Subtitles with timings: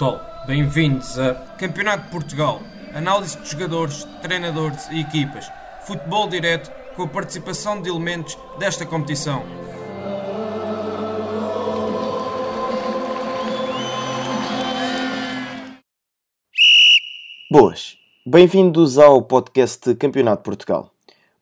[0.00, 2.62] Pessoal, bem-vindos a Campeonato de Portugal,
[2.94, 9.44] análise de jogadores, treinadores e equipas, futebol direto com a participação de elementos desta competição.
[17.50, 20.94] Boas, bem-vindos ao podcast Campeonato de Portugal.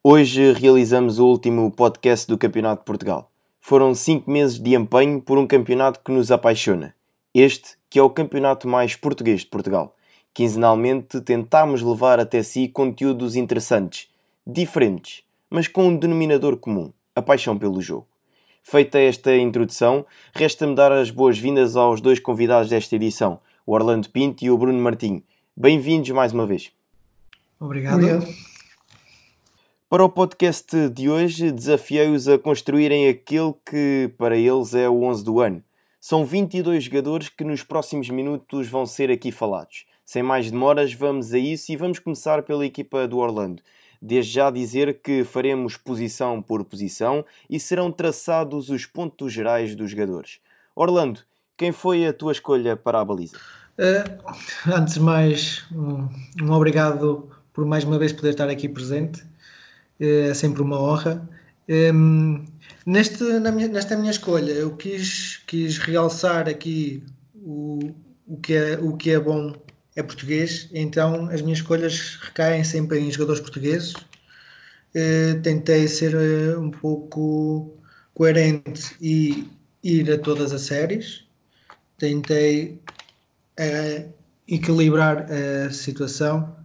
[0.03, 3.31] Hoje realizamos o último podcast do Campeonato de Portugal.
[3.61, 6.93] Foram cinco meses de empenho por um campeonato que nos apaixona.
[7.33, 9.95] Este, que é o campeonato mais português de Portugal.
[10.35, 14.09] Quinzenalmente tentámos levar até si conteúdos interessantes,
[14.47, 18.07] diferentes, mas com um denominador comum: a paixão pelo jogo.
[18.63, 24.45] Feita esta introdução, resta-me dar as boas-vindas aos dois convidados desta edição, o Orlando Pinto
[24.45, 25.23] e o Bruno Martinho.
[25.57, 26.71] Bem-vindos mais uma vez.
[27.59, 28.05] Obrigado.
[28.05, 28.27] Obrigado.
[29.89, 35.25] Para o podcast de hoje, desafiei-os a construírem aquele que para eles é o 11
[35.25, 35.65] do ano.
[36.01, 39.85] São 22 jogadores que nos próximos minutos vão ser aqui falados.
[40.05, 43.63] Sem mais demoras, vamos a isso e vamos começar pela equipa do Orlando.
[44.01, 49.91] Desde já dizer que faremos posição por posição e serão traçados os pontos gerais dos
[49.91, 50.39] jogadores.
[50.75, 51.21] Orlando,
[51.57, 53.37] quem foi a tua escolha para a baliza?
[53.77, 56.09] Uh, antes de mais, um,
[56.43, 59.23] um obrigado por mais uma vez poder estar aqui presente
[60.01, 61.29] é sempre uma honra.
[62.89, 67.05] Neste, minha, nesta minha escolha, eu quis, quis realçar aqui
[67.35, 67.79] o,
[68.27, 69.53] o, que é, o que é bom
[69.95, 73.93] é português, então as minhas escolhas recaem sempre em jogadores portugueses.
[74.95, 77.77] Uh, tentei ser uh, um pouco
[78.15, 79.47] coerente e
[79.83, 81.25] ir a todas as séries.
[81.99, 82.81] Tentei
[83.61, 84.13] uh,
[84.49, 86.57] equilibrar a situação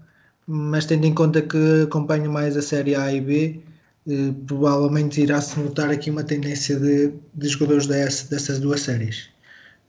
[0.48, 3.64] mas tendo em conta que acompanho mais a série A e B,
[4.08, 9.30] eh, provavelmente irá-se notar aqui uma tendência de, de jogadores desse, dessas duas séries.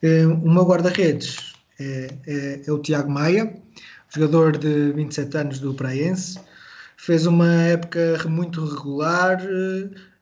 [0.02, 3.52] Eh, o meu guarda-redes é, é, é, o Tiago Maia,
[4.14, 6.38] jogador de 27 anos do Praense,
[6.96, 9.42] fez uma época muito regular,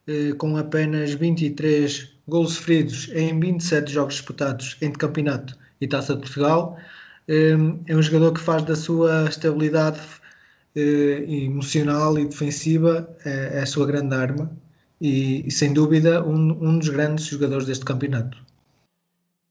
[0.07, 6.21] eh, com apenas 23 gols sofridos em 27 jogos disputados entre campeonato e Taça de
[6.23, 6.79] Portugal.
[7.29, 10.01] É um jogador que faz da sua estabilidade
[10.75, 14.51] emocional e defensiva é, é, a sua grande arma
[15.01, 18.39] e, e sem dúvida um, um dos grandes jogadores deste campeonato.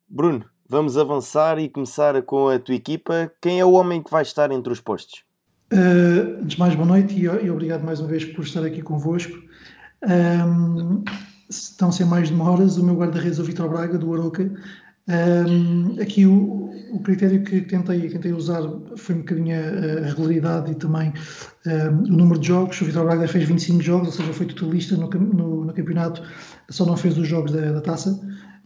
[0.09, 3.31] Bruno, vamos avançar e começar com a tua equipa.
[3.41, 5.23] Quem é o homem que vai estar entre os postos?
[5.71, 8.81] Uh, antes de mais, boa noite e, e, obrigado mais uma vez por estar aqui
[8.81, 9.37] convosco.
[10.03, 11.03] Um,
[11.73, 14.51] então, sem mais demoras, o meu guarda-redes é o Vitor Braga, do Aroca.
[15.07, 18.61] Um, aqui o, o critério que tentei, tentei usar
[18.95, 21.11] foi um bocadinho a, a regularidade e também
[21.65, 22.79] um, o número de jogos.
[22.81, 26.21] O Vitor Braga fez 25 jogos, ou seja, foi totalista no, no, no campeonato,
[26.69, 28.19] só não fez os jogos da, da taça.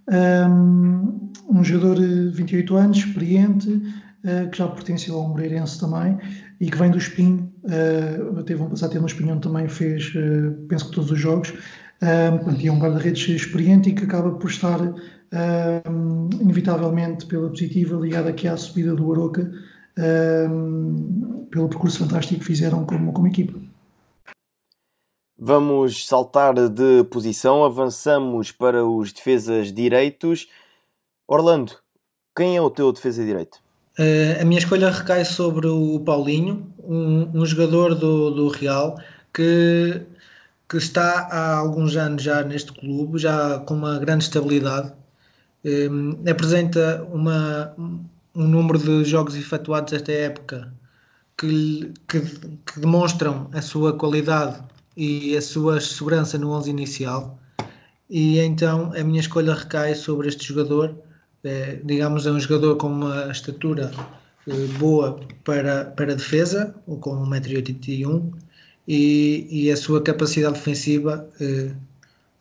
[0.08, 6.18] Um, um jogador de 28 anos, experiente, uh, que já pertence ao Moreirense também
[6.60, 7.52] e que vem do Espinho.
[7.64, 11.54] Uh, teve um passado no Espinho onde também fez, uh, penso que todos os jogos.
[12.02, 14.80] Um, é um guarda-redes experiente e que acaba por estar
[15.34, 19.52] um, inevitavelmente pela positiva, ligada aqui à subida do Aroca,
[19.98, 23.60] um, pelo percurso fantástico que fizeram como, como equipa.
[25.38, 30.48] Vamos saltar de posição, avançamos para os defesas direitos.
[31.28, 31.74] Orlando,
[32.36, 33.60] quem é o teu defesa direito?
[34.00, 38.98] Uh, a minha escolha recai sobre o Paulinho, um, um jogador do, do Real
[39.34, 40.02] que,
[40.70, 44.94] que está há alguns anos já neste clube, já com uma grande estabilidade
[45.66, 47.74] um, apresenta uma,
[48.36, 50.72] um número de jogos efetuados esta época
[51.38, 54.62] que, que, que, demonstram a sua qualidade
[54.96, 57.40] e a sua segurança no 11 inicial.
[58.10, 60.96] E então a minha escolha recai sobre este jogador.
[61.44, 63.92] É, digamos, é um jogador com uma estatura
[64.48, 68.34] é, boa para, para defesa, ou com 1,81m,
[68.88, 71.72] e, e a sua capacidade defensiva é,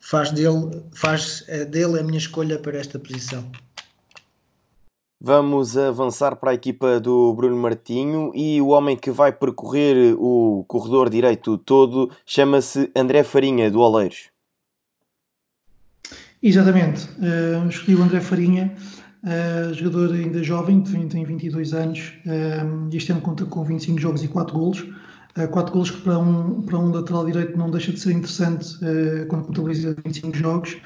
[0.04, 3.50] faz dele, faz eh, dele a minha escolha para esta posição.
[5.18, 10.62] Vamos avançar para a equipa do Bruno Martinho e o homem que vai percorrer o
[10.68, 14.28] corredor direito todo chama-se André Farinha, do Oleiros.
[16.42, 18.74] Exatamente, uh, escolhi o André Farinha,
[19.22, 24.28] uh, jogador ainda jovem, tem 22 anos, uh, este ano conta com 25 jogos e
[24.28, 24.86] 4 golos.
[25.36, 28.76] Uh, quatro golos que para um, para um lateral direito não deixa de ser interessante
[28.76, 30.76] uh, quando contabiliza 25 jogos.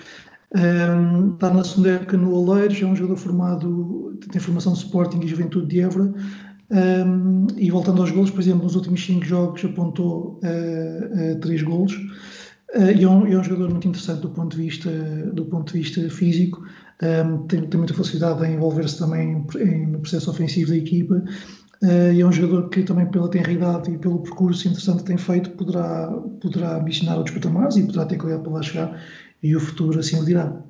[0.54, 5.20] Um, está na segunda época no Oleiros, é um jogador formado, tem formação de Sporting
[5.20, 6.14] e Juventude de Évora.
[6.70, 11.94] Um, e voltando aos golos, por exemplo, nos últimos 5 jogos apontou uh, 3 golos.
[12.74, 14.90] Uh, e é um, é um, jogador muito interessante do ponto de vista,
[15.32, 16.62] do ponto de vista físico.
[17.02, 19.46] um, tem, tem, muita facilidade em envolver-se também
[19.86, 21.22] no processo ofensivo da equipa
[21.82, 25.18] uh, e é um jogador que também pela tenridade e pelo percurso interessante que tem
[25.18, 26.08] feito poderá,
[26.40, 29.02] poderá ambicionar outros patamares e poderá ter qualidade para lá chegar
[29.42, 30.62] e o futuro assim o dirá.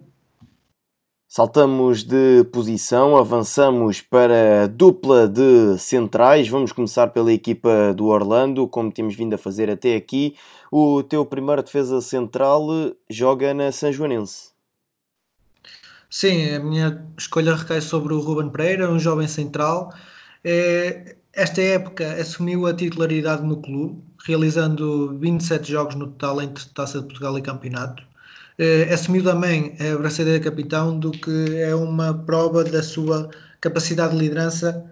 [1.31, 6.49] Saltamos de posição, avançamos para a dupla de centrais.
[6.49, 10.35] Vamos começar pela equipa do Orlando, como temos vindo a fazer até aqui.
[10.73, 12.67] O teu primeiro defesa central
[13.11, 14.53] joga na São Joanense.
[16.09, 19.93] Sim, a minha escolha recai sobre o Ruben Pereira, um jovem central.
[20.45, 27.01] É, esta época assumiu a titularidade no clube, realizando 27 jogos no total entre Taça
[27.01, 28.03] de Portugal e Campeonato.
[28.59, 33.31] É, assumiu também a braçadeira de capitão, do que é uma prova da sua
[33.61, 34.85] capacidade de liderança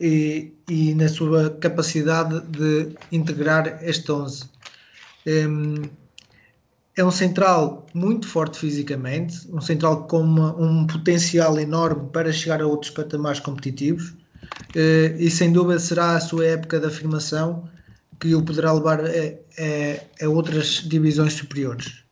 [0.00, 4.44] e, e na sua capacidade de integrar este 11.
[6.96, 12.62] É um central muito forte fisicamente, um central com uma, um potencial enorme para chegar
[12.62, 14.25] a outros patamares competitivos eh,
[15.18, 17.68] e sem dúvida será a sua época de afirmação
[18.20, 22.06] que o poderá levar a, a, a outras divisões superiores.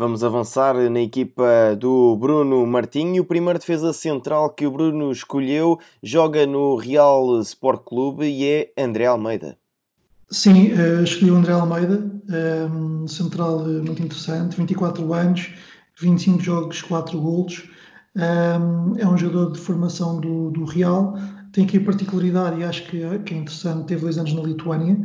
[0.00, 3.22] Vamos avançar na equipa do Bruno Martinho.
[3.22, 8.72] O primeiro defesa central que o Bruno escolheu joga no Real Sport Clube e é
[8.82, 9.58] André Almeida.
[10.30, 12.10] Sim, uh, escolhi o André Almeida,
[12.72, 15.52] um, central eh, muito interessante, 24 anos,
[16.00, 17.68] 25 jogos, 4 golos.
[18.16, 21.14] É um jogador de formação do, do Real,
[21.52, 24.98] tem aqui a particularidade e acho que, que é interessante, teve dois anos na Lituânia,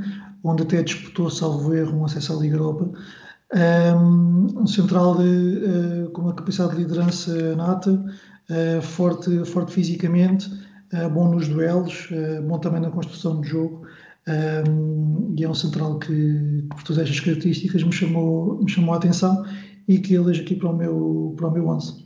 [0.44, 2.92] onde até disputou, salvo erro, um acesso à Liga Europa.
[3.54, 10.48] Um, um central de, uh, com uma capacidade de liderança nata, uh, forte, forte fisicamente,
[10.94, 12.10] uh, bom nos duelos,
[12.48, 13.86] bom também na construção do jogo.
[14.28, 18.98] Um, e é um central que, por todas estas características, me chamou, me chamou a
[18.98, 19.46] atenção
[19.88, 22.05] e que elejo aqui para o meu, para o meu 11.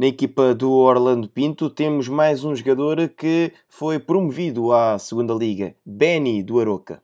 [0.00, 5.74] Na equipa do Orlando Pinto temos mais um jogador que foi promovido à segunda Liga,
[5.84, 7.02] Benny do Aroca.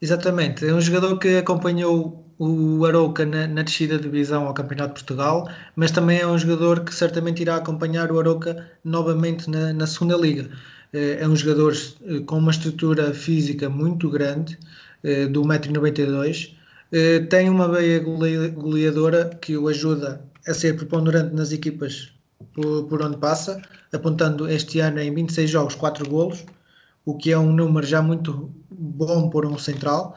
[0.00, 4.90] Exatamente, é um jogador que acompanhou o Arouca na, na descida de divisão ao Campeonato
[4.90, 9.72] de Portugal, mas também é um jogador que certamente irá acompanhar o Arouca novamente na,
[9.72, 10.48] na segunda Liga.
[10.92, 11.72] Eh, é um jogador
[12.06, 14.56] eh, com uma estrutura física muito grande,
[15.02, 16.54] eh, do 1,92m,
[17.28, 22.16] tem uma veia goleadora que o ajuda a ser preponderante nas equipas
[22.52, 23.60] por, por onde passa,
[23.92, 26.44] apontando este ano em 26 jogos 4 golos,
[27.04, 30.16] o que é um número já muito bom por um central.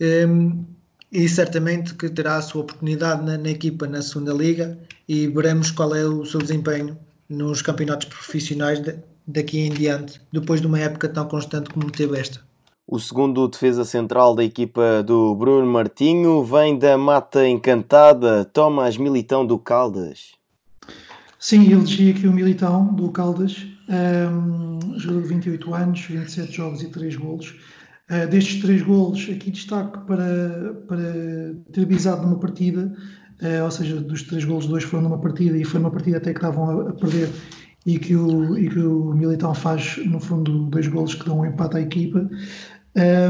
[0.00, 0.64] Ehm,
[1.12, 5.70] e certamente que terá a sua oportunidade na, na, equipa na segunda liga e veremos
[5.70, 6.98] qual é o seu desempenho
[7.28, 8.96] nos campeonatos profissionais de,
[9.26, 12.40] daqui em diante, depois de uma época tão constante como teve esta.
[12.86, 19.46] O segundo defesa central da equipa do Bruno Martinho vem da Mata Encantada, Tomás Militão
[19.46, 20.32] do Caldas.
[21.42, 26.88] Sim, elegi aqui o Militão do Caldas, um, jogador de 28 anos, 27 jogos e
[26.88, 27.56] 3 golos.
[28.08, 31.02] Uh, destes 3 golos, aqui destaque para, para
[31.72, 32.94] ter visado numa partida,
[33.42, 36.32] uh, ou seja, dos 3 golos, dois foram numa partida e foi numa partida até
[36.32, 37.28] que estavam a, a perder
[37.84, 41.44] e que o, e que o Militão faz, no fundo, dois golos que dão um
[41.44, 42.30] empate à equipa.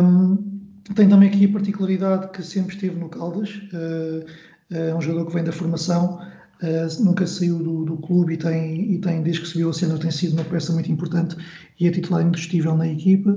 [0.04, 0.61] Um,
[0.95, 4.26] tem também aqui a particularidade que sempre esteve no Caldas, uh,
[4.71, 6.21] é um jogador que vem da formação,
[6.62, 9.99] uh, nunca saiu do, do, clube e tem, e tem, desde que subiu a cena,
[9.99, 11.37] tem sido uma peça muito importante
[11.78, 13.37] e é titular indiscutível na equipa.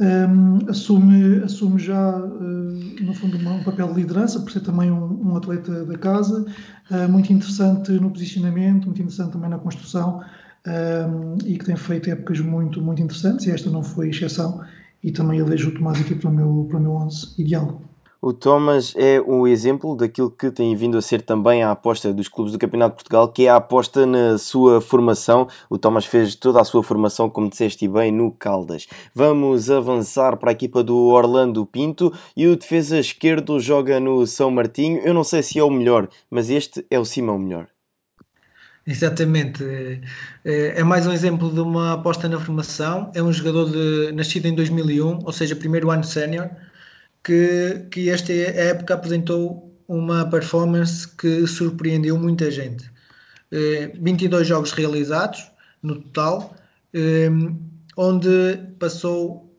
[0.00, 5.30] Um, assume, assume já, uh, no fundo, um papel de liderança, por ser também um,
[5.30, 6.44] um atleta da casa,
[7.10, 10.22] muito interessante no posicionamento, muito interessante também na construção
[10.66, 14.60] um, e que tem feito épocas muito, muito interessantes, e esta não foi exceção,
[15.02, 17.87] e também elejo o Tomás aqui para o meu, para o meu 11 ideal.
[18.20, 22.26] O Thomas é um exemplo daquilo que tem vindo a ser também a aposta dos
[22.26, 25.46] clubes do Campeonato de Portugal, que é a aposta na sua formação.
[25.70, 28.88] O Thomas fez toda a sua formação, como disseste bem, no Caldas.
[29.14, 34.50] Vamos avançar para a equipa do Orlando Pinto e o defesa esquerdo joga no São
[34.50, 35.00] Martinho.
[35.04, 37.68] Eu não sei se é o melhor, mas este é o Simão melhor.
[38.84, 39.62] Exatamente.
[40.44, 43.12] É, é mais um exemplo de uma aposta na formação.
[43.14, 46.50] É um jogador de, nascido em 2001, ou seja, primeiro ano sénior,
[47.28, 52.90] que, que esta época apresentou uma performance que surpreendeu muita gente.
[54.00, 55.50] 22 é, jogos realizados
[55.82, 56.56] no total,
[56.94, 57.28] é,
[57.94, 59.54] onde passou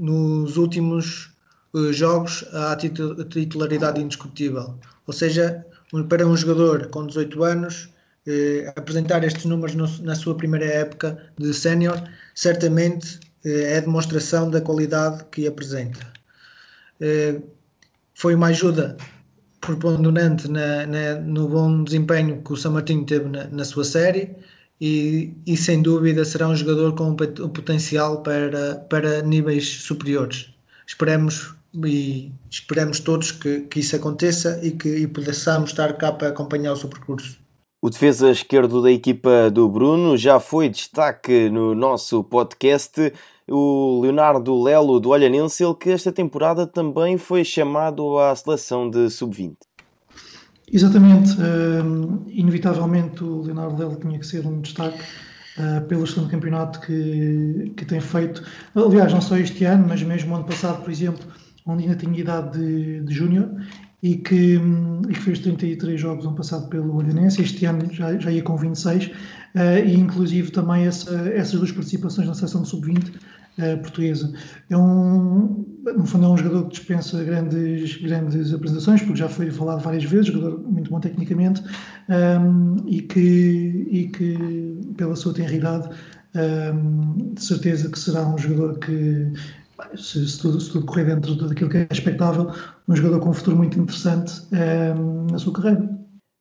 [0.00, 1.30] nos últimos
[1.74, 4.78] eh, jogos a titularidade indiscutível.
[5.08, 5.66] Ou seja,
[6.08, 7.88] para um jogador com 18 anos,
[8.28, 12.00] eh, apresentar estes números no, na sua primeira época de sénior,
[12.34, 16.17] certamente eh, é demonstração da qualidade que apresenta.
[18.14, 18.96] Foi uma ajuda
[19.60, 24.30] preponderante na, na, no bom desempenho que o São Martinho teve na, na sua série
[24.80, 30.50] e, e, sem dúvida será um jogador com um potencial para, para níveis superiores.
[30.86, 36.28] Esperemos e esperemos todos que, que isso aconteça e que e possamos estar cá para
[36.28, 37.38] acompanhar o seu percurso.
[37.82, 43.12] O defesa esquerdo da equipa do Bruno já foi destaque no nosso podcast.
[43.50, 49.08] O Leonardo Lelo do Olhanense, ele que esta temporada também foi chamado à seleção de
[49.08, 49.56] sub-20.
[50.70, 56.78] Exatamente, uh, inevitavelmente o Leonardo Lelo tinha que ser um destaque uh, pelo excelente campeonato
[56.80, 58.42] que, que tem feito.
[58.74, 61.26] Aliás, não só este ano, mas mesmo ano passado, por exemplo,
[61.64, 63.48] onde ainda tinha idade de, de júnior
[64.02, 64.60] e que,
[65.08, 68.56] e que fez 33 jogos ano passado pelo Olhanense, este ano já, já ia com
[68.56, 69.10] 26, uh,
[69.54, 73.10] eh, e inclusive também essa, essas duas participações na seleção sub-20
[73.58, 74.32] uh, portuguesa.
[74.70, 79.50] É um, no fundo é um jogador que dispensa grandes, grandes apresentações, porque já foi
[79.50, 85.32] falado várias vezes, jogador muito bom tecnicamente, um, ehm, e, que, e que pela sua
[85.32, 85.88] tenridade
[86.34, 89.32] um, ehm, de certeza que será um jogador que
[89.96, 92.52] se, se, tudo, se tudo correr dentro daquilo que é expectável,
[92.88, 94.92] um jogador com um futuro muito interessante é,
[95.30, 95.97] na sua carreira.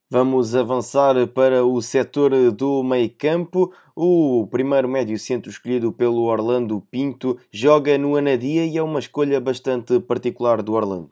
[0.09, 3.73] Vamos avançar para o setor do meio campo.
[3.93, 9.41] O primeiro médio centro escolhido pelo Orlando Pinto joga no Anadia e é uma escolha
[9.41, 11.09] bastante particular do Orlando.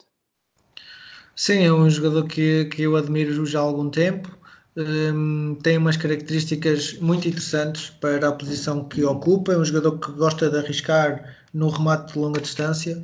[1.35, 4.29] Sim, é um jogador que, que eu admiro já há algum tempo.
[4.77, 9.51] Um, tem umas características muito interessantes para a posição que ocupa.
[9.51, 13.01] É um jogador que gosta de arriscar no remate de longa distância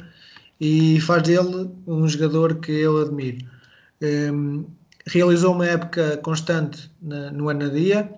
[0.58, 3.46] e faz dele um jogador que eu admiro.
[4.02, 4.66] Um,
[5.06, 8.12] realizou uma época constante na, no Anadia,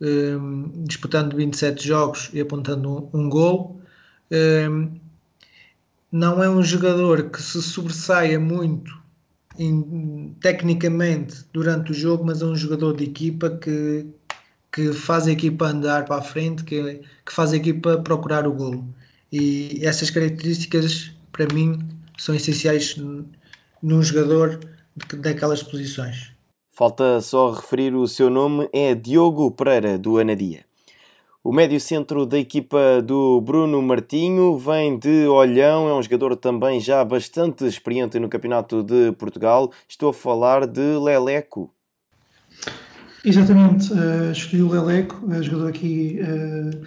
[0.00, 3.80] um, disputando 27 jogos e apontando um, um gol.
[4.30, 4.90] Um,
[6.10, 8.92] não é um jogador que se sobressaia muito
[9.58, 14.06] em, tecnicamente durante o jogo, mas é um jogador de equipa que,
[14.72, 18.52] que faz a equipa andar para a frente, que, que faz a equipa procurar o
[18.52, 18.86] golo.
[19.32, 21.78] E essas características, para mim,
[22.16, 22.96] são essenciais
[23.82, 24.60] num jogador
[25.18, 26.32] daquelas posições.
[26.70, 30.64] Falta só referir o seu nome, é Diogo Pereira, do Anadia.
[31.42, 36.80] O médio centro da equipa do Bruno Martinho vem de Olhão, é um jogador também
[36.80, 39.70] já bastante experiente no Campeonato de Portugal.
[39.86, 41.70] Estou a falar de Leleco.
[43.22, 46.86] Exatamente, uh, escolhi o Leleco, é jogador aqui uh,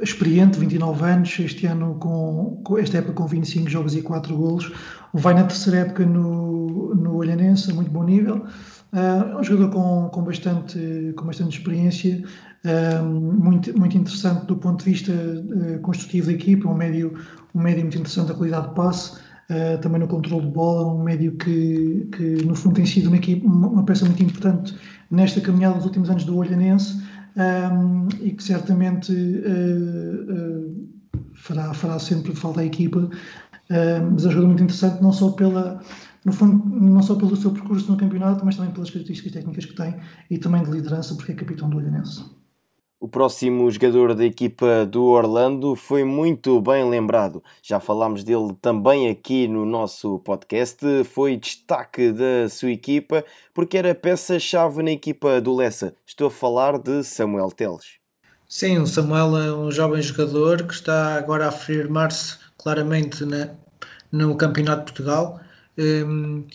[0.00, 4.72] experiente, 29 anos, este ano com, com, esta época com 25 jogos e 4 golos,
[5.12, 8.44] vai na terceira época no, no Olhanense, muito bom nível,
[8.92, 12.22] uh, um jogador com, com, bastante, com bastante experiência,
[12.64, 17.14] uh, muito, muito interessante do ponto de vista uh, construtivo da equipa, um médio,
[17.54, 21.04] um médio muito interessante da qualidade de passe, Uh, também no controle de bola, um
[21.04, 24.74] médio que, que no fundo tem sido uma, equipe, uma, uma peça muito importante
[25.08, 27.00] nesta caminhada dos últimos anos do Olhanense
[27.36, 30.88] um, e que certamente uh, uh,
[31.34, 33.00] fará, fará sempre falta à equipa.
[33.00, 35.80] Uh, mas é um jogador muito interessante, não só pela,
[36.24, 39.74] no fundo, não só pelo seu percurso no campeonato, mas também pelas características técnicas que
[39.74, 39.96] tem
[40.30, 42.24] e também de liderança, porque é capitão do Olhanense.
[42.98, 47.44] O próximo jogador da equipa do Orlando foi muito bem lembrado.
[47.62, 50.78] Já falámos dele também aqui no nosso podcast.
[51.04, 53.22] Foi destaque da sua equipa
[53.52, 55.94] porque era peça-chave na equipa do Lessa.
[56.06, 57.98] Estou a falar de Samuel Teles.
[58.48, 63.50] Sim, o Samuel é um jovem jogador que está agora a afirmar-se claramente na,
[64.10, 65.38] no Campeonato de Portugal.
[65.76, 66.46] Um,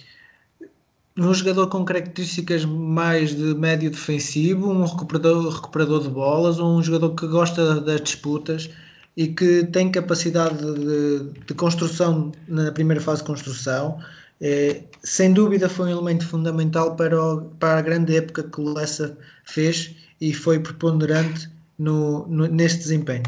[1.18, 7.16] um jogador com características mais de médio defensivo, um recuperador, recuperador de bolas, um jogador
[7.16, 8.70] que gosta das disputas
[9.16, 14.00] e que tem capacidade de, de construção na primeira fase de construção.
[14.40, 18.74] É, sem dúvida foi um elemento fundamental para, o, para a grande época que o
[18.74, 23.24] Lessa fez e foi preponderante no, no, neste desempenho.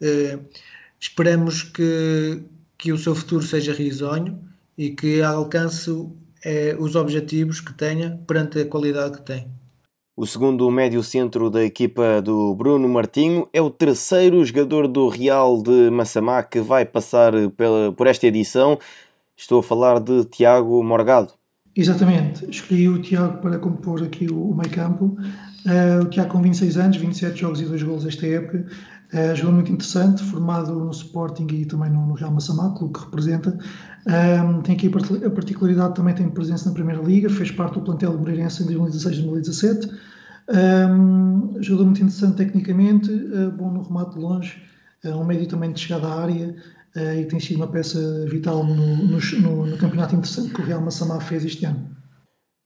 [0.00, 0.38] É,
[1.00, 2.42] esperamos que,
[2.76, 4.38] que o seu futuro seja risonho
[4.76, 5.90] e que alcance
[6.44, 9.50] é, os objetivos que tenha perante a qualidade que tem.
[10.16, 15.62] O segundo médio centro da equipa do Bruno Martinho é o terceiro jogador do Real
[15.62, 18.78] de Massamá que vai passar pela, por esta edição.
[19.36, 21.34] Estou a falar de Tiago Morgado.
[21.76, 25.16] Exatamente, escolhi o Tiago para compor aqui o, o meio campo.
[25.66, 28.64] Uh, o Tiago com 26 anos, 27 jogos e 2 golos esta época.
[29.12, 33.04] Uh, jogador muito interessante, formado no Sporting e também no, no Real Massamá, clube que
[33.04, 33.58] representa.
[34.06, 38.12] Um, tem aqui a particularidade também tem presença na Primeira Liga, fez parte do plantel
[38.12, 39.90] do Moreirense em 2016 e 2017.
[40.48, 44.62] Um, jogador muito interessante tecnicamente, uh, bom no remate de longe,
[45.04, 46.56] uh, um médio também de chegada à área
[46.96, 51.20] e tem sido uma peça vital no, no, no, campeonato interessante que o Real Massamá
[51.20, 51.96] fez este ano.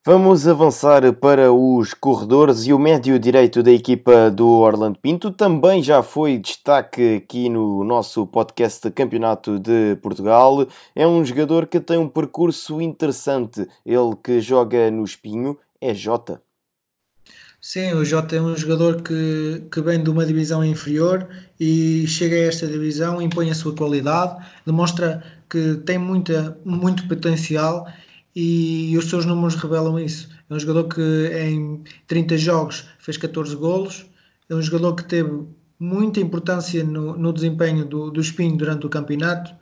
[0.07, 5.83] Vamos avançar para os corredores e o médio direito da equipa do Orlando Pinto também
[5.83, 10.67] já foi destaque aqui no nosso podcast Campeonato de Portugal.
[10.97, 13.69] É um jogador que tem um percurso interessante.
[13.85, 16.41] Ele que joga no Espinho é Jota.
[17.62, 22.35] Sim, o Jota é um jogador que, que vem de uma divisão inferior e chega
[22.35, 27.87] a esta divisão, impõe a sua qualidade, demonstra que tem muita, muito potencial
[28.35, 30.31] e os seus números revelam isso.
[30.49, 34.07] É um jogador que em 30 jogos fez 14 golos,
[34.49, 35.45] é um jogador que teve
[35.79, 39.55] muita importância no, no desempenho do, do Espinho durante o campeonato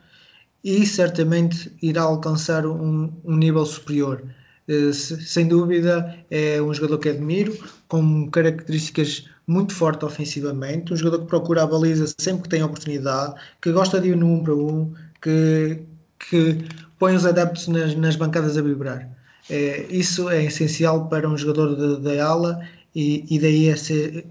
[0.63, 4.23] e certamente irá alcançar um, um nível superior.
[4.69, 7.57] Uh, sem dúvida, é um jogador que admiro,
[7.87, 13.33] com características muito fortes ofensivamente, um jogador que procura a baliza sempre que tem oportunidade,
[13.59, 15.79] que gosta de ir no 1 um para 1, um, que,
[16.19, 16.65] que
[16.99, 19.09] põe os adeptos nas, nas bancadas a vibrar.
[19.49, 22.59] É, isso é essencial para um jogador da ala
[22.93, 24.27] e, e daí é ser,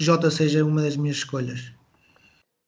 [0.00, 1.73] Jota seja uma das minhas escolhas.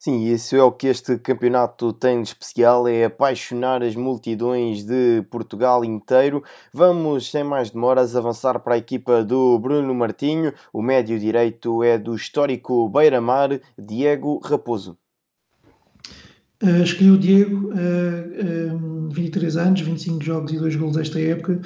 [0.06, 5.25] Sim, isso é o que este campeonato tem de especial, é apaixonar as multidões de
[5.28, 6.44] Portugal inteiro.
[6.72, 10.52] Vamos, sem mais demoras, avançar para a equipa do Bruno Martinho.
[10.72, 14.96] O médio direito é do histórico Beira-Mar, Diego Raposo.
[16.62, 21.60] Uh, escolhi o Diego, uh, uh, 23 anos, 25 jogos e 2 gols esta época,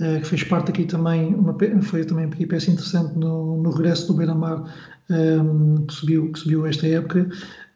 [0.00, 4.08] uh, que fez parte aqui também, uma, foi também uma peça interessante no, no regresso
[4.08, 4.64] do Beira-Mar,
[5.10, 7.28] um, que, subiu, que subiu esta época.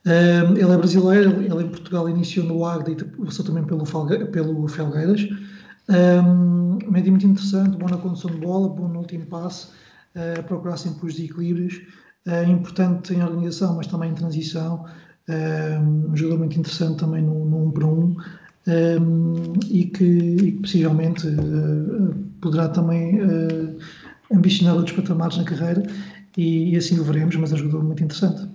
[0.05, 3.85] Ele é brasileiro, ele em Portugal iniciou no Agda e passou também pelo,
[4.31, 5.29] pelo Felgueiras.
[5.89, 9.69] Um, médio muito interessante, bom na condução de bola, bom no último passe,
[10.15, 11.81] uh, procurar sempre os equilíbrios,
[12.47, 14.85] importante em organização, mas também em transição
[16.11, 18.17] um jogador muito interessante também no, no 1 para 1
[18.69, 23.79] um, e, que, e que possivelmente uh, poderá também uh,
[24.33, 25.83] ambicionar outros patamares na carreira
[26.37, 28.47] e, e, assim o veremos, mas é um jogador muito interessante.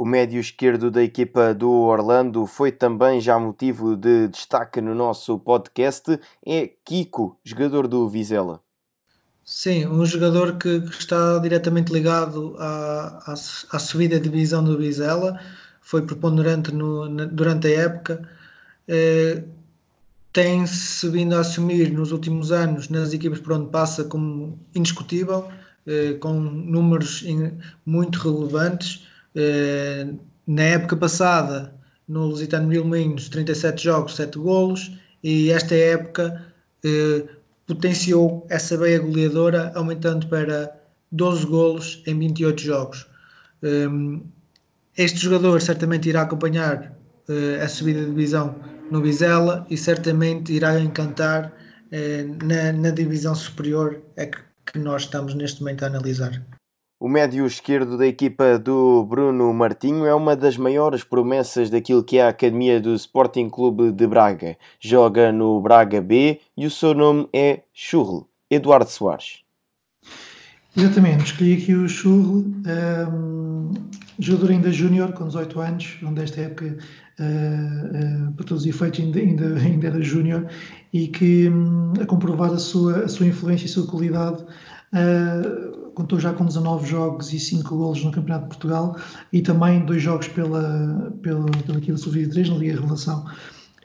[0.00, 5.36] O médio esquerdo da equipa do Orlando foi também já motivo de destaque no nosso
[5.40, 8.60] podcast, é Kiko, jogador do Vizela.
[9.44, 15.40] Sim, um jogador que, está diretamente ligado à, à, à subida de divisão do Vizela,
[15.80, 18.22] foi preponderante no, na, durante a época,
[18.86, 19.42] eh,
[20.32, 25.48] tem-se vindo a assumir nos últimos anos nas equipas por onde passa como indiscutível,
[25.88, 29.07] eh, com números in, muito relevantes.
[29.34, 30.06] Eh,
[30.46, 31.74] na época passada,
[32.08, 36.46] no Lusitano Vilminhos, 37 jogos, 7 golos, e esta época
[36.84, 37.24] eh,
[37.66, 40.74] potenciou essa veia goleadora, aumentando para
[41.12, 43.06] 12 golos em 28 jogos.
[43.62, 44.22] Um,
[44.96, 46.96] este jogador certamente irá acompanhar
[47.62, 48.54] a subida de divisão
[48.90, 51.52] no Vizela e certamente irá encantar
[52.80, 56.42] na, divisão superior que, que nós estamos neste momento a analisar.
[57.00, 62.18] O médio esquerdo da equipa do Bruno Martinho é uma das maiores promessas daquilo que
[62.18, 64.56] é a academia do Sporting Clube de Braga.
[64.80, 69.44] Joga no Braga B e o seu nome é Churl, Eduardo Soares.
[70.76, 72.44] Exatamente, escolhi aqui o Churl,
[73.12, 73.72] um,
[74.18, 76.78] jogador ainda júnior, com 18 anos, onde esta época,
[77.20, 80.48] uh, uh, para todos os efeitos, ainda, ainda, ainda era júnior,
[80.92, 85.87] e que um, a comprovar a sua, a sua influência e a sua qualidade, uh,
[85.98, 88.96] contou já com 19 jogos e 5 golos no Campeonato de Portugal,
[89.32, 93.24] e também dois jogos pela, pela, pela equipa Sub-23 na Liga Revelação.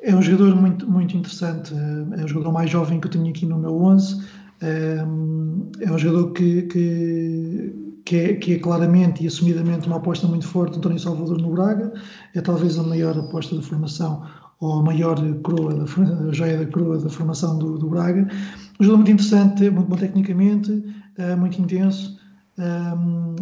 [0.03, 1.73] É um jogador muito, muito interessante,
[2.15, 4.23] é o jogador mais jovem que eu tenho aqui no meu 11,
[4.61, 7.73] é um jogador que, que,
[8.05, 11.91] que, é, que é claramente e assumidamente uma aposta muito forte, António Salvador no Braga,
[12.35, 14.23] é talvez a maior aposta da formação
[14.59, 15.83] ou a maior coroa, da,
[16.29, 18.29] a joia da coroa da formação do, do Braga.
[18.79, 20.83] Um jogador muito interessante, muito bom tecnicamente,
[21.17, 22.17] é, muito intenso,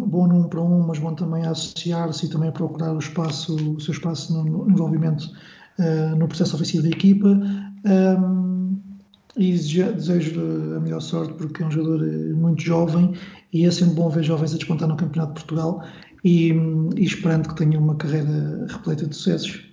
[0.08, 3.56] bom num para um, mas bom também a associar-se e também a procurar o espaço,
[3.76, 5.30] o seu espaço no, envolvimento
[6.18, 7.38] no processo ofensivo da equipa.
[9.38, 10.42] E desejo
[10.76, 13.14] a melhor sorte porque é um jogador eh, muito jovem
[13.54, 15.84] e é sempre bom ver jovens a despontar no Campeonato de Portugal
[16.24, 16.52] e,
[16.98, 19.71] e esperando que tenha uma carreira repleta de sucessos.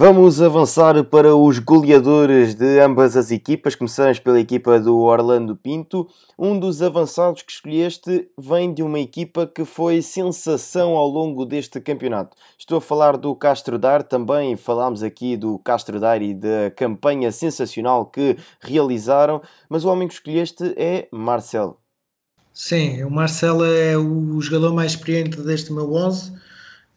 [0.00, 3.74] Vamos avançar para os goleadores de ambas as equipas.
[3.74, 6.06] Começamos pela equipa do Orlando Pinto.
[6.38, 11.80] Um dos avançados que escolheste vem de uma equipa que foi sensação ao longo deste
[11.80, 12.36] campeonato.
[12.56, 17.32] Estou a falar do Castro Dar, também falámos aqui do Castro Dar e da campanha
[17.32, 21.76] sensacional que realizaram, mas o homem que escolheste é Marcelo.
[22.54, 26.46] Sim, o Marcelo é o jogador mais experiente deste meu 11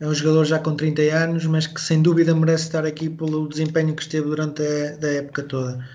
[0.01, 3.47] é um jogador já com 30 anos, mas que sem dúvida merece estar aqui pelo
[3.47, 5.87] desempenho que esteve durante a, da época toda.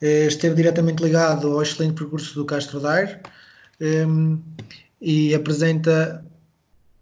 [0.00, 3.18] esteve diretamente ligado ao excelente percurso do Castro Daire
[3.80, 4.40] um,
[5.00, 6.24] e apresenta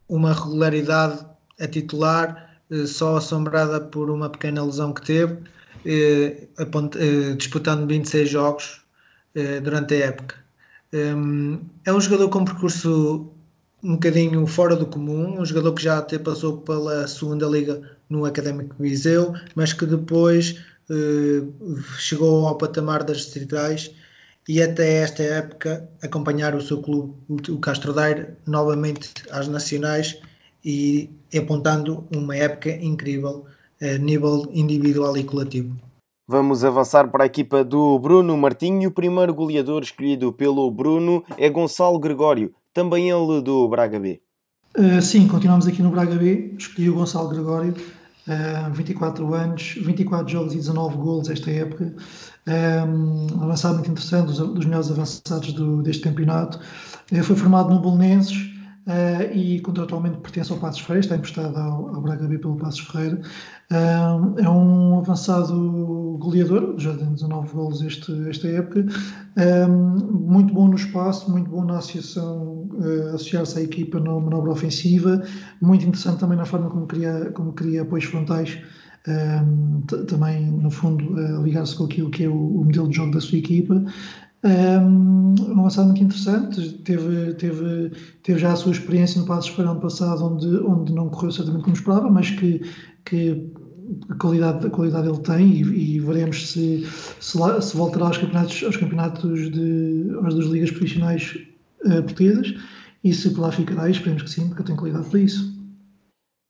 [0.08, 1.22] uma regularidade
[1.60, 8.80] a titular, uh, só assombrada por uma pequena lesão que teve, uh, disputando 26 jogos
[9.62, 10.34] durante a época.
[10.92, 13.30] Um, é um jogador com percurso
[13.82, 18.24] um bocadinho fora do comum, um jogador que já até passou pela segunda liga no
[18.24, 20.58] Académico Viseu, mas que depois
[20.90, 23.90] uh, chegou ao patamar das distritais
[24.48, 30.20] e até esta época acompanhar o seu clube, o Castro Daire, novamente às nacionais
[30.64, 33.44] e apontando uma época incrível
[33.80, 35.76] a nível individual e coletivo.
[36.26, 38.90] Vamos avançar para a equipa do Bruno Martinho.
[38.90, 44.22] O primeiro goleador escolhido pelo Bruno é Gonçalo Gregório, também ele do Braga B.
[44.78, 46.54] Uh, sim, continuamos aqui no Braga B.
[46.56, 47.74] Escolhi o Gonçalo Gregório,
[48.28, 51.92] uh, 24 anos, 24 jogos e 19 golos esta época.
[52.46, 56.60] Um, eh, avançado muito interessante, dos, dos melhores avançados do, deste campeonato.
[57.10, 58.48] Uh, foi formado no Bolonenses
[58.88, 62.80] uh, e contratualmente pertence ao Passos Ferreira, está emprestado ao, ao Braga B pelo Passos
[62.80, 63.20] Ferreira.
[63.70, 68.86] Uh, é um avançado goleador, já tem 19 golos este, esta época,
[70.10, 75.22] muito bom no espaço, muito bom na associação, uh, associar-se à equipa na manobra ofensiva,
[75.60, 78.58] muito interessante também na forma como cria, como cria apoios frontais.
[79.06, 83.12] Um, também, no fundo, uh, ligar-se com aquilo que é o, o, modelo de jogo
[83.12, 83.82] da sua equipa.
[84.44, 87.90] Um, um avançado muito interessante, teve, teve,
[88.22, 91.64] teve já a sua experiência no Passos Ferreira ano passado, onde, onde não correu certamente
[91.64, 92.62] como esperava, mas que,
[93.04, 93.50] que
[94.08, 96.86] a qualidade, a qualidade ele tem e, e veremos se,
[97.20, 101.36] se, se, voltará aos campeonatos, aos campeonatos de, às duas ligas profissionais
[101.84, 102.54] uh, portuguesas
[103.02, 105.56] e se por lá ficará, esperemos que sim, porque tem qualidade para isso.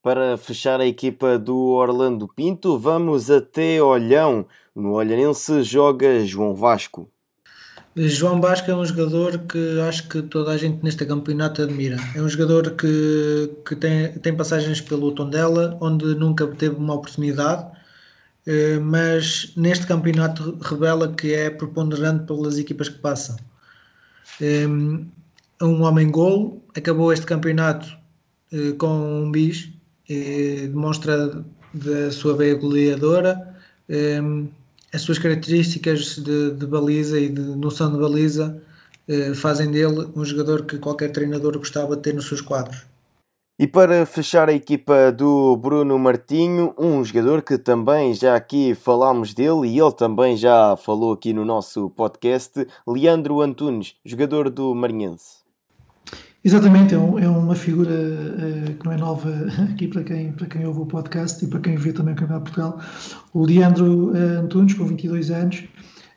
[0.03, 4.47] Para fechar a equipa do Orlando Pinto, vamos até Olhão.
[4.75, 7.11] No Olhanense joga João Vasco.
[8.07, 11.97] João Basca é um jogador que acho que toda a gente neste campeonato admira.
[12.15, 17.67] É um jogador que, que tem, tem passagens pelo Tondela, onde nunca teve uma oportunidade,
[18.47, 23.37] eh, mas neste campeonato revela que é preponderante pelas equipas que passam.
[24.41, 24.65] É
[25.65, 27.89] um homem-golo, acabou este campeonato
[28.53, 29.71] eh, com um bis,
[30.09, 33.57] demonstra da sua veia goleadora
[34.93, 38.61] as suas características de, de, baliza e de noção de baliza
[39.07, 42.87] eh, fazem dele um jogador que qualquer treinador gostava de ter nos seus quadros.
[43.61, 49.35] E para fechar a equipa do Bruno Martinho, um jogador que também já aqui falámos
[49.35, 55.48] dele e ele também já falou aqui no nosso podcast, Leandro Antunes, jogador do Marinhense.
[56.45, 59.29] Exatamente, é, um, é uma figura uh, que não é nova
[59.73, 62.47] aqui para quem, para quem ouve o podcast e para quem vê também o Campeonato
[62.47, 62.81] de Portugal.
[63.35, 65.65] O Leandro uh, Antunes, com 22 anos,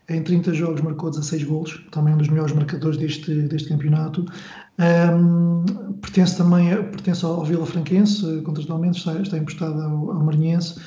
[0.10, 4.26] em 30 jogos marcou 16 golos, também um dos melhores marcadores deste, deste campeonato.
[4.80, 5.64] Um,
[6.02, 10.80] pertence também pertence ao Vila Franquense, contratualmente está, está emprestado ao, ao Marinhense.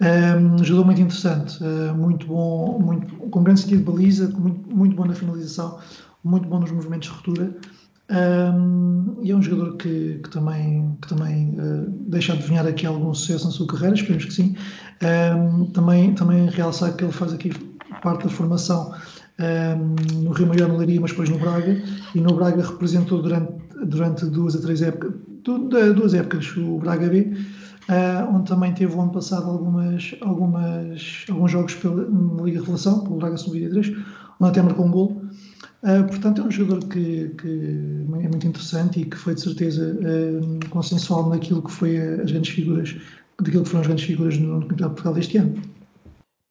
[0.00, 4.96] Um, jogador muito interessante, uh, muito bom, muito, com grande sentido de baliza, muito, muito
[4.96, 5.78] bom na finalização,
[6.24, 7.56] muito bom nos movimentos de ruptura.
[8.12, 13.14] Um, e é um jogador que, que também, que também uh, deixa adivinhar aqui algum
[13.14, 14.54] sucesso na sua carreira, esperemos que sim.
[15.02, 17.50] Um, também, também realçar que ele faz aqui
[18.02, 18.92] parte da formação
[19.40, 21.82] um, no Rio Maior, no Leiria, mas depois no Braga,
[22.14, 23.52] e no Braga representou durante,
[23.86, 27.32] durante duas a três épocas, duas épocas o Braga B,
[27.88, 33.00] uh, onde também teve o ano passado algumas, algumas, alguns jogos pela, na Liga Revelação,
[33.04, 33.96] pelo Braga Sub-23,
[34.40, 35.22] onde até marcou um gol.
[35.82, 39.96] Uh, portanto, é um jogador que, que, é muito interessante e que foi de certeza
[39.98, 42.96] uh, consensual naquilo que foi as grandes figuras,
[43.40, 45.60] daquilo que foram as grandes figuras no, Campeonato de Portugal deste ano.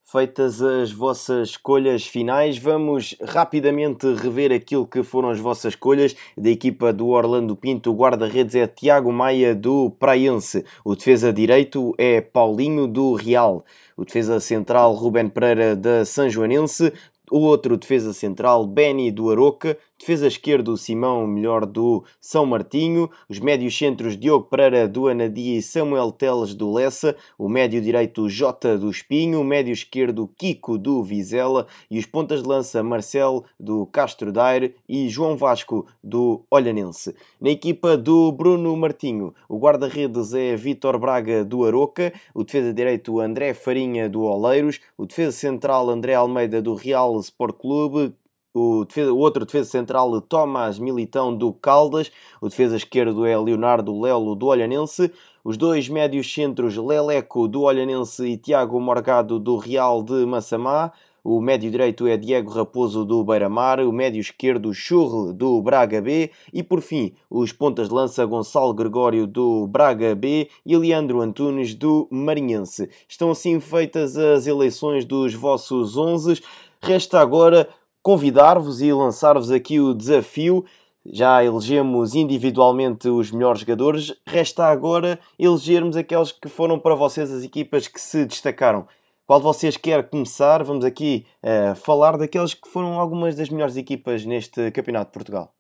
[0.04, 6.50] Feitas as vossas escolhas finais, vamos rapidamente rever aquilo que foram as vossas escolhas da
[6.50, 7.90] equipa do Orlando Pinto.
[7.90, 10.66] O guarda-redes é Tiago Maia do Praense.
[10.84, 13.64] O defesa direito é Paulinho do Real.
[13.96, 16.92] O defesa central Ruben Pereira da São Joanense.
[17.32, 23.40] O outro defesa central, Benny do Aroca, defesa esquerdo, Simão Melhor do São Martinho, os
[23.40, 28.78] médios centros, Diogo Pereira do Anadia e Samuel Teles do Lessa, o médio direito, Jota
[28.78, 31.68] do Espinho, o médio esquerdo, Kiko do Vizela.
[31.90, 37.16] E os pontas de lança, Marcel do Castro Daire e João Vasco do Olhanense.
[37.40, 43.20] Na equipa do Bruno Martinho, o guarda-redes é Vitor Braga do Aroca, o defesa direito,
[43.20, 48.16] André Farinha do Oleiros, o defesa central, André Almeida do Real Sport Clube,
[48.54, 52.12] o, defesa, o, outro defesa central Tomás Militão do Caldas,
[52.42, 55.12] o defesa esquerdo é Leonardo Lelo do Olhanense,
[55.44, 60.92] os dois médios centros Leleco do Olhanense e Tiago Morgado do Real de Massamá,
[61.24, 66.32] o médio direito é Diego Raposo do Beira-Mar, o médio esquerdo Churre do Braga B.
[66.52, 71.76] E por fim os pontas de lança Gonçalo Gregório do Braga B e Leandro Antunes
[71.76, 72.90] do Marinhense.
[73.08, 76.42] Estão assim feitas as eleições dos vossos 11.
[76.82, 77.70] Resta agora
[78.02, 80.66] convidar-vos e lançar-vos aqui o desafio.
[81.06, 87.44] Já elegemos individualmente os melhores jogadores, resta agora elegermos aqueles que foram para vocês as
[87.44, 88.88] equipas que se destacaram.
[89.26, 90.64] Qual de vocês quer começar?
[90.64, 95.56] Vamos aqui uh, falar daqueles que foram algumas das melhores equipas neste Campeonato de Portugal.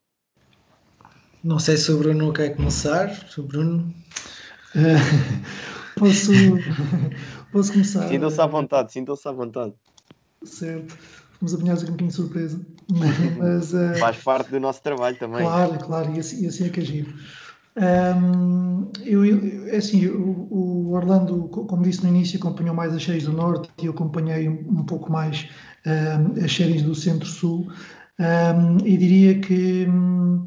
[1.43, 3.09] Não sei se o Bruno quer começar.
[3.35, 3.91] O Bruno.
[4.75, 6.31] Uh, posso,
[7.51, 8.07] posso começar?
[8.09, 9.73] Sintam-se à vontade, sintam-se à vontade.
[10.43, 12.61] Certo fomos apanhados aqui um bocadinho de surpresa.
[13.37, 15.41] Mas, uh, Faz parte do nosso trabalho também.
[15.41, 17.13] Claro, claro, e assim, e assim é que agir.
[17.75, 23.03] Um, eu, eu, é assim, o, o, Orlando, como disse no início, acompanhou mais as
[23.03, 25.47] séries do Norte e eu acompanhei um, um pouco mais
[25.85, 27.71] um, as séries do Centro-Sul
[28.85, 30.45] e diria que hum,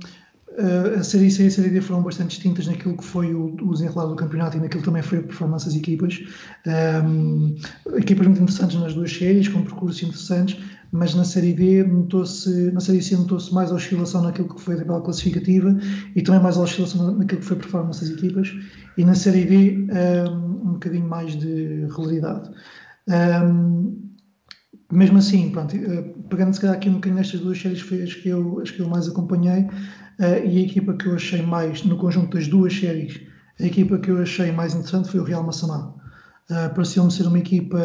[0.99, 3.73] a Série C e a Série D foram bastante distintas naquilo que foi o, o
[3.73, 6.21] desenrolar do campeonato e naquilo que também foi a performance das equipas.
[7.97, 10.61] Equipas muito interessantes nas duas séries, com percursos interessantes,
[10.95, 14.75] mas na Série D notou-se, na Série C notou-se mais a oscilação naquilo que foi
[14.75, 15.77] a tabela classificativa
[16.15, 18.53] e também mais a oscilação naquilo que foi a performance das equipas
[18.97, 19.87] e na Série D
[20.31, 22.49] um, um bocadinho mais de regularidade.
[23.09, 24.05] Um,
[24.93, 28.15] mesmo assim, pronto, uh, pegando se calhar aqui um bocadinho nestas duas séries foi as
[28.15, 29.67] que eu, as que eu mais acompanhei,
[30.19, 33.21] Uh, e a equipa que eu achei mais, no conjunto das duas séries,
[33.59, 35.93] a equipa que eu achei mais interessante foi o Real Massamá.
[36.51, 37.79] Uh, pareceu-me ser uma equipa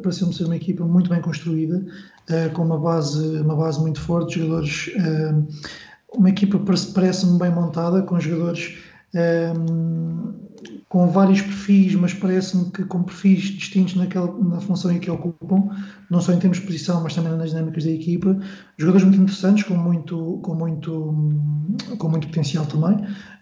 [0.00, 1.84] pareceu ser uma equipa muito bem construída
[2.30, 5.46] uh, com uma base uma base muito forte jogadores uh,
[6.16, 6.60] uma equipa
[6.94, 8.76] parece-me bem montada com jogadores
[10.94, 15.68] com vários perfis, mas parece-me que com perfis distintos naquela, na função em que ocupam,
[16.08, 18.38] não só em termos de posição, mas também nas dinâmicas da equipa.
[18.78, 21.14] Jogadores muito interessantes, com muito, com muito,
[21.98, 22.94] com muito potencial também.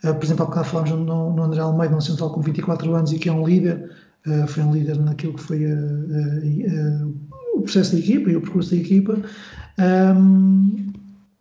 [0.02, 3.12] Uh, por exemplo, há bocado falámos no, no André Almeida, um central com 24 anos
[3.12, 3.90] e que é um líder,
[4.26, 7.14] uh, foi um líder naquilo que foi uh,
[7.62, 9.22] o processo da equipa e o percurso da equipa.
[9.78, 10.92] Um,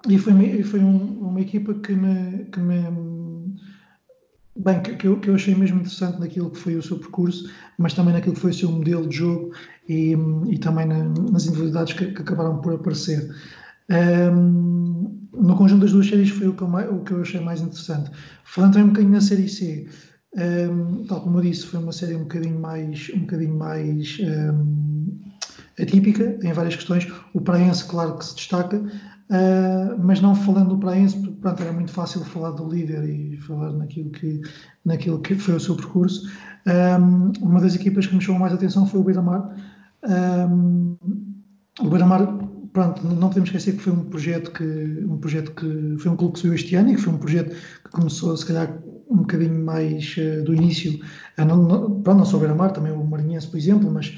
[0.09, 2.83] e foi, foi um, uma equipa que me, que me
[4.55, 7.49] bem, que, que, eu, que eu achei mesmo interessante naquilo que foi o seu percurso,
[7.77, 9.51] mas também naquilo que foi o seu modelo de jogo
[9.87, 10.15] e,
[10.49, 13.29] e também na, nas individualidades que, que, acabaram por aparecer.
[14.33, 17.61] Um, no conjunto das duas séries foi o que, eu, o que eu achei mais
[17.61, 18.11] interessante.
[18.43, 19.87] Falando também um bocadinho na série C,
[20.35, 24.80] um, tal como eu disse, foi uma série um bocadinho mais, um bocadinho mais um,
[25.81, 27.07] atípica em várias questões.
[27.33, 28.81] O Praense, claro que se destaca,
[29.31, 33.71] Uh, mas não falando do Praense, pronto, era muito fácil falar do líder e falar
[33.71, 34.41] naquilo que,
[34.83, 36.29] naquilo que foi o seu percurso.
[36.67, 39.55] Um, uma das equipas que me chamou mais atenção foi o Beira-Mar.
[40.03, 40.97] Um,
[41.79, 42.27] o Beira-Mar,
[42.73, 44.65] pronto, não podemos esquecer que foi um projeto que,
[45.07, 47.55] um projeto que foi um clube que subiu este ano e que foi um projeto
[47.85, 50.99] que começou, se calhar, um bocadinho mais uh, do início,
[51.39, 54.13] uh, não, não, pronto, não Beira-Mar, também o Marinhense, por exemplo, mas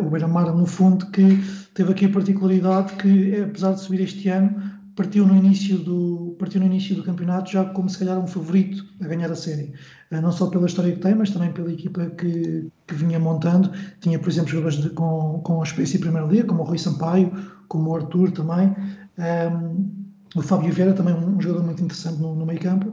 [0.00, 1.38] o Beira-Mar, no fundo, que
[1.74, 4.60] teve aqui a particularidade que, apesar de subir este ano,
[4.94, 8.84] partiu no início do, partiu no início do campeonato já como se calhar um favorito
[9.00, 9.72] a ganhar a série.
[10.10, 13.72] Uh, não só pela história que tem, mas também pela equipa que, que vinha montando.
[14.00, 17.32] Tinha, por exemplo, jogadores com, com a em Primeira Liga, como o Rui Sampaio,
[17.68, 18.68] como o Arthur também.
[18.68, 20.02] Um, ehm,
[20.34, 22.88] o Fábio Vieira, também um, jogador muito interessante no, no meio campo.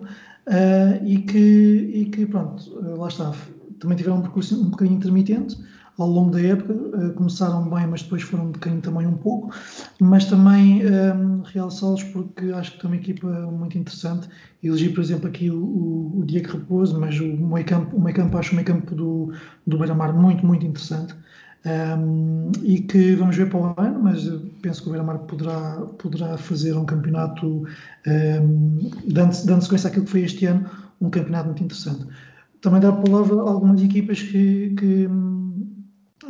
[0.48, 2.64] Uh, e, que, e que, pronto,
[2.98, 3.34] lá está.
[3.80, 5.58] Também tiveram um percurso um bocadinho intermitente,
[6.00, 6.74] ao longo da época.
[6.74, 9.54] Uh, começaram bem, mas depois foram decaindo também um pouco.
[10.00, 14.30] Mas também um, ehm, realçá-los porque acho que tem uma equipa muito interessante.
[14.64, 18.16] Elegi, por exemplo, aqui o, o, o Diego Raposo, mas o meio campo, o meio
[18.16, 19.34] campo acho o meio campo do,
[19.68, 21.14] do Beira-Mar muito, muito interessante.
[21.66, 24.24] Um, ehm, e que vamos ver para o ano, mas
[24.62, 27.66] penso que o Beira-Mar poderá, poderá fazer um campeonato, um,
[28.08, 30.70] ehm, dando, dando sequência àquilo que foi este ano,
[31.02, 32.06] um campeonato muito interessante.
[32.62, 35.08] Também dá a palavra a algumas equipas que, que,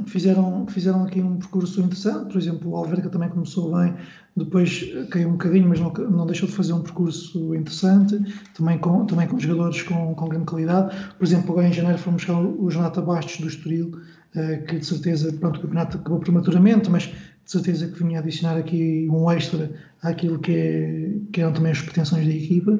[0.06, 2.32] fizeram, fizeram aqui um percurso interessante.
[2.32, 3.94] Por exemplo, o Alverca também começou bem,
[4.36, 8.20] depois caiu um bocadinho, mas não, não deixou de fazer um percurso interessante,
[8.54, 10.96] também com, também com jogadores com, com grande qualidade.
[11.18, 13.88] Por exemplo, agora em janeiro fomos buscar o Jonathan Bastos do Estoril,
[14.36, 18.58] uh, que de certeza, pronto, o campeonato acabou prematuramente, mas de certeza que vinha adicionar
[18.58, 19.72] aqui um extra
[20.04, 22.80] àquilo que, é, que eram também as pretensões da equipa.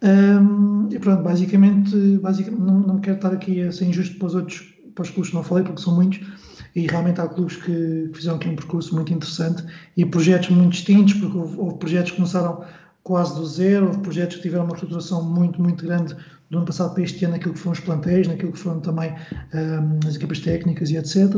[0.00, 4.34] Um, e pronto, basicamente, basicamente não, não quero estar aqui a ser injusto para os
[4.36, 6.20] outros para os clubes que não falei, porque são muitos,
[6.74, 9.64] e realmente há clubes que fizeram aqui um percurso muito interessante
[9.96, 12.64] e projetos muito distintos, porque houve, houve projetos que começaram
[13.04, 16.14] quase do zero, houve projetos que tiveram uma estruturação muito, muito grande
[16.50, 19.14] do ano passado para este ano naquilo que foram os plantéis, naquilo que foram também
[19.54, 21.34] um, as equipas técnicas e etc.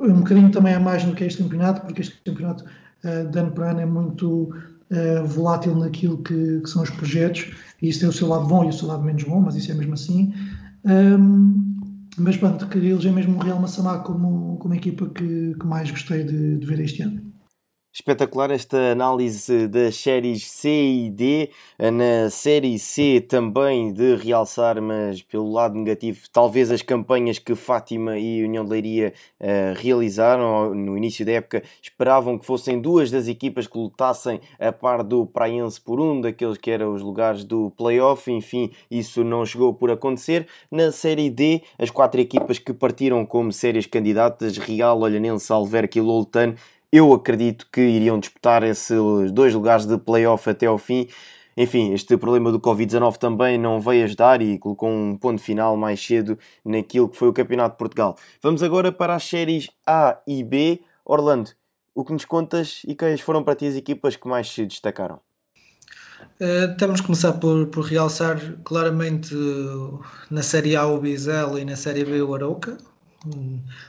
[0.00, 2.64] Um bocadinho também a mais do que este campeonato, porque este campeonato
[3.04, 4.44] uh, de ano para ano é muito
[4.90, 7.50] uh, volátil naquilo que, que, são os projetos,
[7.82, 9.70] e isso tem o seu lado bom e o seu lado menos bom, mas isso
[9.72, 10.32] é mesmo assim.
[10.84, 11.77] Um,
[12.18, 15.90] mas pronto, queria eleger mesmo o Real Massamá como, como a equipa que, que mais
[15.90, 17.27] gostei de, de ver este ano.
[17.98, 21.50] Espetacular esta análise das séries C e D.
[21.80, 28.16] Na série C também de realçar, mas pelo lado negativo, talvez as campanhas que Fátima
[28.16, 33.26] e União de Leiria uh, realizaram no início da época esperavam que fossem duas das
[33.26, 37.72] equipas que lutassem a par do Praiense por um daqueles que eram os lugares do
[37.72, 38.30] playoff.
[38.30, 40.46] Enfim, isso não chegou por acontecer.
[40.70, 46.00] Na série D, as quatro equipas que partiram como sérias candidatas, Real, Olhanense, Alverca e
[46.00, 46.54] Loltano,
[46.92, 51.08] eu acredito que iriam disputar esses dois lugares de playoff até ao fim.
[51.56, 56.00] Enfim, este problema do Covid-19 também não veio ajudar e colocou um ponto final mais
[56.00, 58.16] cedo naquilo que foi o Campeonato de Portugal.
[58.40, 60.80] Vamos agora para as séries A e B.
[61.04, 61.50] Orlando,
[61.94, 65.18] o que nos contas e quais foram para ti as equipas que mais se destacaram?
[66.40, 71.64] Uh, temos que começar por, por realçar claramente uh, na Série A o Bizel e
[71.64, 72.78] na Série B o Arauca,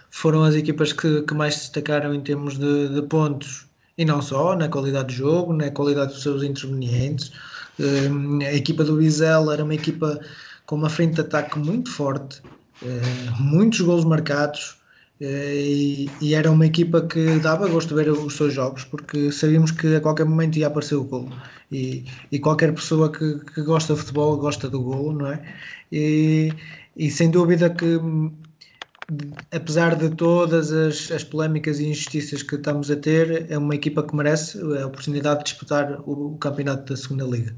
[0.10, 4.56] foram as equipas que, que mais destacaram em termos de, de, pontos e não só,
[4.56, 7.32] na qualidade de jogo, na qualidade dos seus intervenientes.
[7.80, 10.20] Uh, a equipa do Bizel era uma equipa
[10.66, 12.42] com uma frente de ataque muito forte,
[12.82, 14.78] uh, muitos gols marcados.
[15.22, 19.70] Uh, e, era uma equipa que dava gosto de ver os seus jogos porque sabíamos
[19.70, 21.30] que a qualquer momento ia aparecer o gol
[21.70, 25.42] e, e qualquer pessoa que, que gosta de futebol gosta do gol, não é?
[25.92, 26.54] E,
[26.96, 28.00] e sem dúvida que
[29.52, 34.04] apesar de todas as, as polémicas e injustiças que estamos a ter, é uma equipa
[34.04, 37.56] que merece a oportunidade de disputar o, o campeonato da segunda liga.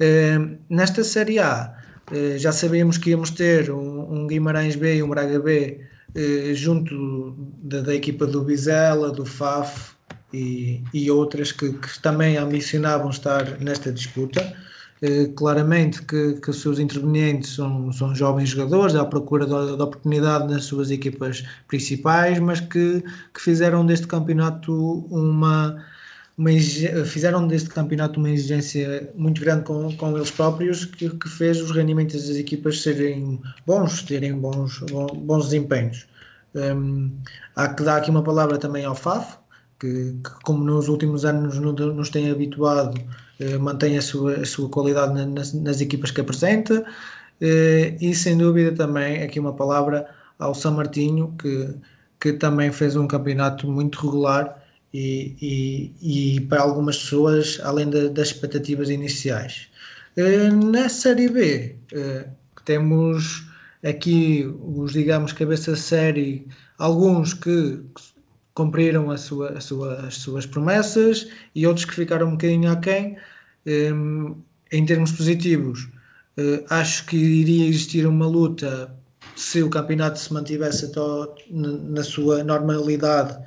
[0.00, 1.72] Uh, nesta Série A,
[2.10, 5.80] uh, já sabíamos que íamos ter um, um, Guimarães B e um Braga B
[6.16, 9.92] uh, junto da, da, equipa do Bizela, do FAF
[10.32, 14.54] e, e outras que, que também ambicionavam estar nesta disputa.
[15.02, 20.50] Eh, claramente que, que os seus intervenientes são, são jovens jogadores à procura da, oportunidade
[20.52, 23.02] nas suas equipas principais, mas que,
[23.34, 24.72] que fizeram deste campeonato
[25.10, 25.84] uma,
[26.38, 26.50] uma,
[27.04, 31.72] fizeram deste campeonato uma exigência muito grande com, com eles próprios que, que fez os
[31.72, 34.80] rendimentos das equipas serem bons, terem bons,
[35.16, 36.06] bons desempenhos.
[36.54, 37.10] Um,
[37.56, 39.36] há que dar aqui uma palavra também ao FAF,
[39.78, 43.00] que, que como nos últimos anos nos tem habituado
[43.40, 46.84] eh, mantém a sua, a sua qualidade nas, nas equipas que apresenta
[47.40, 50.08] eh, e sem dúvida também aqui uma palavra
[50.38, 51.74] ao São Martinho que,
[52.20, 55.36] que também fez um campeonato muito regular e,
[56.00, 59.68] e, e para algumas pessoas além de, das expectativas iniciais.
[60.16, 61.76] Eh, na Série B
[62.64, 63.46] temos
[63.84, 66.46] aqui os digamos cabeça de série
[66.78, 67.82] alguns que
[68.54, 73.16] cumpriram a sua, a sua, as suas promessas e outros que ficaram um bocadinho aquém.
[73.66, 74.36] Um,
[74.72, 75.88] em termos positivos,
[76.38, 78.94] uh, acho que iria existir uma luta
[79.36, 80.92] se o campeonato se mantivesse
[81.50, 83.38] na sua normalidade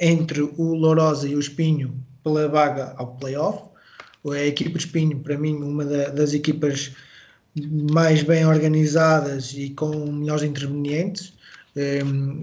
[0.00, 3.68] entre o Lourosa e o Espinho pela vaga ao playoff.
[4.30, 6.92] A equipa de Espinho, para mim, uma das equipas
[7.92, 11.34] mais bem organizadas e com melhores intervenientes.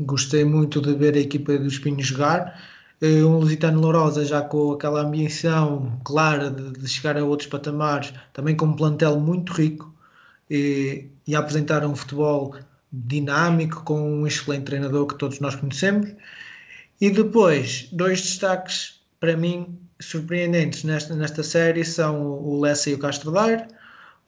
[0.01, 2.59] Gostei muito de ver a equipa do Espinho jogar.
[3.01, 8.55] Um Lusitano Lourosa já com aquela ambição clara de, de, chegar a outros patamares, também
[8.55, 9.91] com um plantel muito rico
[10.49, 12.55] e, e apresentar um futebol
[12.91, 16.13] dinâmico com um excelente treinador que todos nós conhecemos.
[16.99, 22.99] E depois, dois destaques para mim surpreendentes nesta, nesta série são o Lessa e o
[22.99, 23.65] Castro Daire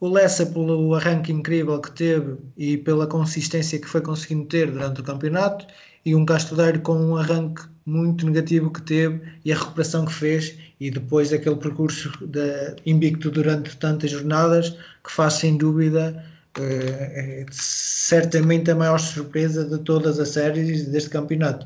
[0.03, 4.99] o Lessa, pelo arranque incrível que teve e pela consistência que foi conseguindo ter durante
[4.99, 5.65] o campeonato,
[6.05, 10.57] e um Casteldeiro com um arranque muito negativo que teve e a recuperação que fez,
[10.77, 16.21] e depois daquele percurso de invicto durante tantas jornadas, que faz sem dúvida
[16.59, 21.65] eh, certamente a maior surpresa de todas as séries deste campeonato.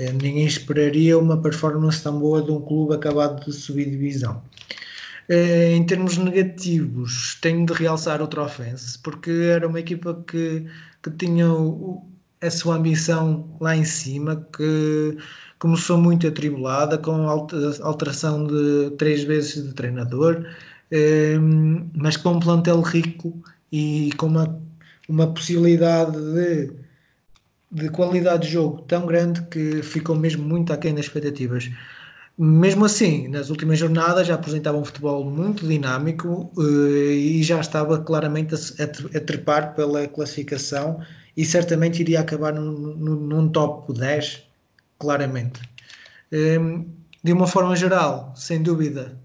[0.00, 4.42] Eh, ninguém esperaria uma performance tão boa de um clube acabado de subir divisão.
[5.28, 10.66] Eh, em termos negativos, tenho de realçar o Trofense, porque era uma equipa que,
[11.02, 12.10] que tinha o,
[12.40, 15.18] a sua ambição lá em cima, que
[15.58, 20.46] começou muito atribulada, com alteração de três vezes de treinador,
[20.90, 21.36] eh,
[21.94, 24.58] mas com um plantel rico e com uma,
[25.08, 26.72] uma possibilidade de,
[27.70, 31.70] de qualidade de jogo tão grande que ficou mesmo muito aquém das expectativas.
[32.40, 37.98] Mesmo assim, nas últimas jornadas já apresentava um futebol muito dinâmico uh, e já estava
[37.98, 41.00] claramente a, trepar pela classificação
[41.36, 44.44] e certamente iria acabar num, num top 10,
[45.00, 45.60] claramente.
[46.30, 46.84] Ehm,
[47.24, 49.18] de uma forma geral, sem dúvida,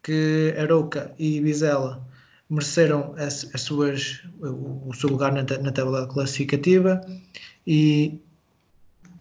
[0.00, 2.06] que Arouca e Vizela
[2.48, 7.00] mereceram as, as suas, o, o seu lugar na, na tabela classificativa
[7.66, 8.20] e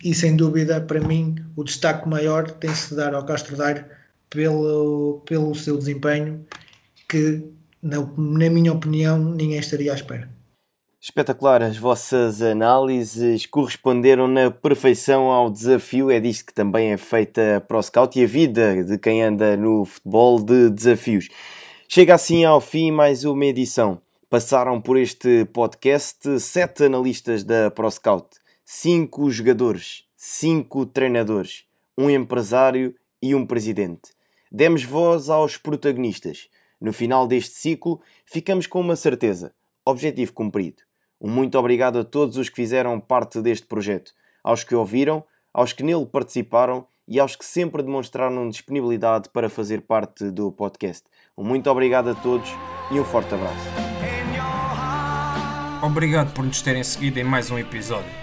[0.04, 3.86] e sem dúvida para mim o destaque maior tem-se de dar ao Castro Daire
[4.30, 6.46] pelo, pelo seu desempenho
[7.08, 7.44] que
[7.82, 10.30] na, na minha opinião ninguém estaria à espera.
[11.00, 17.58] Espetacular, as vossas análises corresponderam na perfeição ao desafio, é disto que também é feita
[17.58, 21.28] a ProScout e a vida de quem anda no futebol de desafios.
[21.90, 24.02] Chega assim ao fim mais uma edição.
[24.30, 28.43] Passaram por este podcast sete analistas da ProScout
[28.76, 31.64] cinco jogadores, cinco treinadores,
[31.96, 34.10] um empresário e um presidente.
[34.52, 36.50] Demos voz aos protagonistas.
[36.82, 39.54] No final deste ciclo, ficamos com uma certeza:
[39.86, 40.82] objetivo cumprido.
[41.22, 44.12] Um muito obrigado a todos os que fizeram parte deste projeto,
[44.44, 49.82] aos que ouviram, aos que nele participaram e aos que sempre demonstraram disponibilidade para fazer
[49.82, 51.04] parte do podcast.
[51.38, 52.50] Um muito obrigado a todos
[52.90, 53.68] e um forte abraço.
[55.84, 58.23] Obrigado por nos terem seguido em mais um episódio.